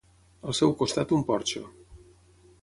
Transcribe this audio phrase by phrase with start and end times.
[0.51, 1.63] Al seu costat un porxo.